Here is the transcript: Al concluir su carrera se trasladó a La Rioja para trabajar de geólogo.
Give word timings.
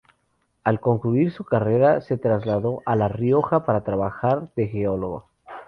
Al 0.63 0.79
concluir 0.79 1.31
su 1.31 1.45
carrera 1.45 2.01
se 2.01 2.17
trasladó 2.17 2.81
a 2.87 2.95
La 2.95 3.07
Rioja 3.07 3.67
para 3.67 3.83
trabajar 3.83 4.49
de 4.55 4.67
geólogo. 4.67 5.29